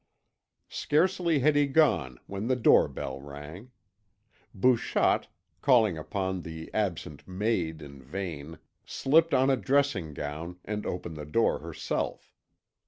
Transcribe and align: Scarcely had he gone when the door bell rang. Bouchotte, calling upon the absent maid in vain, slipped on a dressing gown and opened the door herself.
Scarcely 0.71 1.37
had 1.41 1.55
he 1.55 1.67
gone 1.67 2.17
when 2.25 2.47
the 2.47 2.55
door 2.55 2.87
bell 2.87 3.21
rang. 3.21 3.69
Bouchotte, 4.51 5.27
calling 5.61 5.95
upon 5.95 6.41
the 6.41 6.71
absent 6.73 7.27
maid 7.27 7.83
in 7.83 8.01
vain, 8.01 8.57
slipped 8.83 9.35
on 9.35 9.51
a 9.51 9.55
dressing 9.57 10.15
gown 10.15 10.57
and 10.65 10.87
opened 10.87 11.17
the 11.17 11.25
door 11.27 11.59
herself. 11.59 12.33